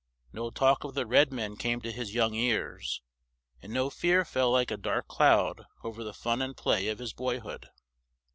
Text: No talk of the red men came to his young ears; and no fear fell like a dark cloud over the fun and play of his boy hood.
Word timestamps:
No 0.33 0.49
talk 0.49 0.83
of 0.83 0.95
the 0.95 1.05
red 1.05 1.31
men 1.31 1.55
came 1.55 1.79
to 1.81 1.91
his 1.91 2.15
young 2.15 2.33
ears; 2.33 3.03
and 3.61 3.71
no 3.71 3.91
fear 3.91 4.25
fell 4.25 4.49
like 4.49 4.71
a 4.71 4.75
dark 4.77 5.07
cloud 5.07 5.67
over 5.83 6.03
the 6.03 6.11
fun 6.11 6.41
and 6.41 6.57
play 6.57 6.87
of 6.87 6.97
his 6.97 7.13
boy 7.13 7.39
hood. 7.39 7.69